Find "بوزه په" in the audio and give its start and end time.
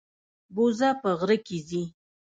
0.53-1.09